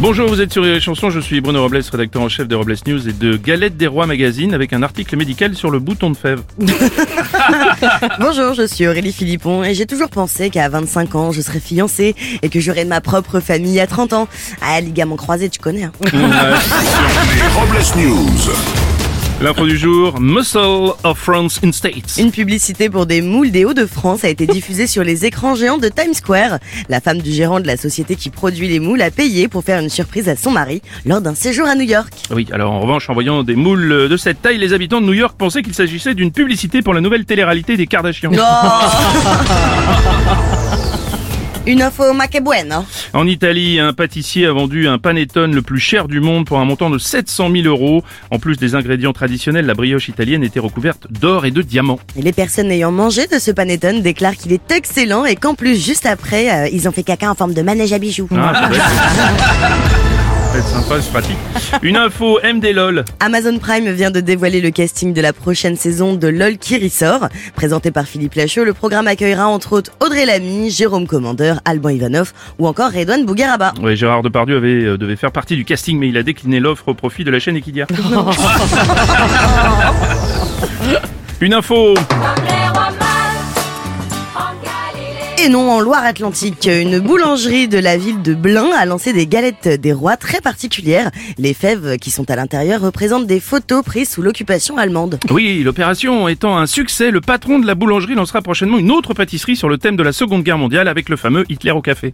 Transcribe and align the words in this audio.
Bonjour, 0.00 0.28
vous 0.28 0.40
êtes 0.40 0.50
sur 0.50 0.62
les 0.62 0.80
chansons, 0.80 1.10
je 1.10 1.20
suis 1.20 1.42
Bruno 1.42 1.60
Robles, 1.60 1.82
rédacteur 1.92 2.22
en 2.22 2.30
chef 2.30 2.48
de 2.48 2.54
Robles 2.54 2.74
News 2.86 3.06
et 3.06 3.12
de 3.12 3.36
Galette 3.36 3.76
des 3.76 3.86
Rois 3.86 4.06
Magazine 4.06 4.54
avec 4.54 4.72
un 4.72 4.82
article 4.82 5.14
médical 5.16 5.54
sur 5.54 5.70
le 5.70 5.78
bouton 5.78 6.08
de 6.08 6.16
fève. 6.16 6.40
Bonjour, 8.18 8.54
je 8.54 8.66
suis 8.66 8.86
Aurélie 8.86 9.12
Philippon 9.12 9.62
et 9.62 9.74
j'ai 9.74 9.84
toujours 9.84 10.08
pensé 10.08 10.48
qu'à 10.48 10.70
25 10.70 11.14
ans, 11.16 11.32
je 11.32 11.42
serais 11.42 11.60
fiancée 11.60 12.14
et 12.40 12.48
que 12.48 12.60
j'aurais 12.60 12.86
ma 12.86 13.02
propre 13.02 13.40
famille 13.40 13.78
à 13.78 13.86
30 13.86 14.14
ans. 14.14 14.28
Ah, 14.62 14.80
ligament 14.80 15.16
croisé, 15.16 15.50
tu 15.50 15.60
connais. 15.60 15.84
Hein. 15.84 15.92
Les 16.04 16.10
Robles 17.54 17.84
News. 17.98 18.79
L'info 19.42 19.64
du 19.66 19.78
jour, 19.78 20.20
Muscle 20.20 20.92
of 21.02 21.18
France 21.18 21.60
in 21.64 21.72
States. 21.72 22.18
Une 22.18 22.30
publicité 22.30 22.90
pour 22.90 23.06
des 23.06 23.22
moules 23.22 23.50
des 23.50 23.64
Hauts-de-France 23.64 24.22
a 24.22 24.28
été 24.28 24.46
diffusée 24.48 24.86
sur 24.86 25.02
les 25.02 25.24
écrans 25.24 25.54
géants 25.54 25.78
de 25.78 25.88
Times 25.88 26.12
Square. 26.12 26.58
La 26.90 27.00
femme 27.00 27.22
du 27.22 27.32
gérant 27.32 27.58
de 27.58 27.66
la 27.66 27.78
société 27.78 28.16
qui 28.16 28.28
produit 28.28 28.68
les 28.68 28.80
moules 28.80 29.00
a 29.00 29.10
payé 29.10 29.48
pour 29.48 29.64
faire 29.64 29.80
une 29.80 29.88
surprise 29.88 30.28
à 30.28 30.36
son 30.36 30.50
mari 30.50 30.82
lors 31.06 31.22
d'un 31.22 31.34
séjour 31.34 31.66
à 31.66 31.74
New 31.74 31.86
York. 31.86 32.12
Oui, 32.30 32.48
alors 32.52 32.70
en 32.70 32.80
revanche, 32.80 33.08
en 33.08 33.14
voyant 33.14 33.42
des 33.42 33.56
moules 33.56 34.10
de 34.10 34.16
cette 34.18 34.42
taille, 34.42 34.58
les 34.58 34.74
habitants 34.74 35.00
de 35.00 35.06
New 35.06 35.14
York 35.14 35.34
pensaient 35.38 35.62
qu'il 35.62 35.74
s'agissait 35.74 36.12
d'une 36.12 36.32
publicité 36.32 36.82
pour 36.82 36.92
la 36.92 37.00
nouvelle 37.00 37.24
télé-réalité 37.24 37.78
des 37.78 37.86
Kardashians. 37.86 38.32
Une 41.66 41.82
info 41.82 42.14
maquebuena. 42.14 42.84
En 43.12 43.26
Italie, 43.26 43.78
un 43.80 43.92
pâtissier 43.92 44.46
a 44.46 44.52
vendu 44.52 44.88
un 44.88 44.98
panettone 44.98 45.54
le 45.54 45.60
plus 45.60 45.78
cher 45.78 46.08
du 46.08 46.20
monde 46.20 46.46
pour 46.46 46.58
un 46.58 46.64
montant 46.64 46.88
de 46.88 46.96
700 46.96 47.50
000 47.52 47.66
euros. 47.66 48.02
En 48.30 48.38
plus 48.38 48.56
des 48.56 48.74
ingrédients 48.74 49.12
traditionnels, 49.12 49.66
la 49.66 49.74
brioche 49.74 50.08
italienne 50.08 50.42
était 50.42 50.58
recouverte 50.58 51.06
d'or 51.10 51.44
et 51.44 51.50
de 51.50 51.60
diamants. 51.60 52.00
Et 52.16 52.22
les 52.22 52.32
personnes 52.32 52.70
ayant 52.70 52.92
mangé 52.92 53.26
de 53.26 53.38
ce 53.38 53.50
panettone 53.50 54.00
déclarent 54.00 54.36
qu'il 54.36 54.52
est 54.52 54.70
excellent 54.70 55.26
et 55.26 55.36
qu'en 55.36 55.54
plus, 55.54 55.76
juste 55.84 56.06
après, 56.06 56.50
euh, 56.50 56.68
ils 56.72 56.88
ont 56.88 56.92
fait 56.92 57.02
caca 57.02 57.30
en 57.30 57.34
forme 57.34 57.52
de 57.52 57.62
manège 57.62 57.92
à 57.92 57.98
bijoux. 57.98 58.28
Ah, 58.34 58.70
c'est 60.98 61.10
pratique. 61.12 61.36
Une 61.82 61.96
info 61.96 62.40
MD 62.42 62.72
LOL. 62.72 63.04
Amazon 63.20 63.58
Prime 63.58 63.88
vient 63.92 64.10
de 64.10 64.18
dévoiler 64.20 64.60
le 64.60 64.70
casting 64.70 65.12
de 65.14 65.20
la 65.20 65.32
prochaine 65.32 65.76
saison 65.76 66.14
de 66.14 66.26
LOL 66.26 66.58
qui 66.58 66.78
ressort. 66.82 67.28
Présenté 67.54 67.92
par 67.92 68.06
Philippe 68.06 68.34
Lachaud, 68.34 68.64
le 68.64 68.74
programme 68.74 69.06
accueillera 69.06 69.46
entre 69.46 69.74
autres 69.74 69.92
Audrey 70.00 70.26
Lamy, 70.26 70.70
Jérôme 70.70 71.06
Commandeur, 71.06 71.60
Alban 71.64 71.90
Ivanov 71.90 72.32
ou 72.58 72.66
encore 72.66 72.90
Redouane 72.90 73.24
Bougueraba. 73.24 73.72
Ouais, 73.80 73.94
Gérard 73.94 74.22
Depardieu 74.22 74.56
avait, 74.56 74.84
euh, 74.84 74.98
devait 74.98 75.14
faire 75.16 75.30
partie 75.32 75.54
du 75.54 75.64
casting, 75.64 75.96
mais 75.98 76.08
il 76.08 76.16
a 76.16 76.24
décliné 76.24 76.58
l'offre 76.58 76.88
au 76.88 76.94
profit 76.94 77.22
de 77.22 77.30
la 77.30 77.38
chaîne 77.38 77.56
Equidia. 77.56 77.86
Une 81.40 81.54
info. 81.54 81.94
Et 85.42 85.48
non, 85.48 85.70
en 85.70 85.80
Loire-Atlantique, 85.80 86.68
une 86.70 86.98
boulangerie 86.98 87.66
de 87.66 87.78
la 87.78 87.96
ville 87.96 88.20
de 88.20 88.34
Blain 88.34 88.68
a 88.76 88.84
lancé 88.84 89.14
des 89.14 89.26
galettes 89.26 89.68
des 89.80 89.92
rois 89.94 90.18
très 90.18 90.42
particulières. 90.42 91.10
Les 91.38 91.54
fèves 91.54 91.96
qui 91.96 92.10
sont 92.10 92.30
à 92.30 92.36
l'intérieur 92.36 92.82
représentent 92.82 93.26
des 93.26 93.40
photos 93.40 93.82
prises 93.82 94.10
sous 94.10 94.20
l'occupation 94.20 94.76
allemande. 94.76 95.18
Oui, 95.30 95.62
l'opération 95.62 96.28
étant 96.28 96.58
un 96.58 96.66
succès, 96.66 97.10
le 97.10 97.22
patron 97.22 97.58
de 97.58 97.66
la 97.66 97.74
boulangerie 97.74 98.16
lancera 98.16 98.42
prochainement 98.42 98.76
une 98.76 98.90
autre 98.90 99.14
pâtisserie 99.14 99.56
sur 99.56 99.70
le 99.70 99.78
thème 99.78 99.96
de 99.96 100.02
la 100.02 100.12
Seconde 100.12 100.42
Guerre 100.42 100.58
mondiale 100.58 100.88
avec 100.88 101.08
le 101.08 101.16
fameux 101.16 101.46
Hitler 101.48 101.70
au 101.70 101.80
café. 101.80 102.12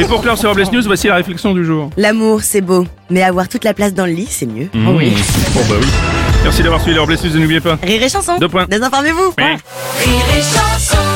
Et 0.00 0.04
pour 0.04 0.22
clore 0.22 0.38
sur 0.38 0.48
Robles 0.48 0.66
News, 0.72 0.82
voici 0.86 1.06
la 1.06 1.14
réflexion 1.14 1.54
du 1.54 1.64
jour. 1.64 1.90
L'amour, 1.98 2.42
c'est 2.42 2.62
beau, 2.62 2.84
mais 3.10 3.22
avoir 3.22 3.48
toute 3.48 3.62
la 3.62 3.74
place 3.74 3.94
dans 3.94 4.06
le 4.06 4.12
lit, 4.12 4.28
c'est 4.28 4.46
mieux. 4.46 4.68
Mmh. 4.74 4.84
Bon 4.86 4.94
bah 4.94 5.76
oui. 5.80 6.19
Merci 6.42 6.62
d'avoir 6.62 6.80
suivi 6.80 6.94
les 6.94 7.00
Robles 7.00 7.14
News 7.22 7.36
et 7.36 7.40
n'oubliez 7.40 7.60
pas. 7.60 7.78
Rire 7.82 8.02
et 8.02 8.08
chanson. 8.08 8.38
Deux 8.38 8.48
points. 8.48 8.66
Désinformez-vous. 8.68 9.34
Rire 9.38 9.58
et 10.36 10.40
chanson 10.42 11.09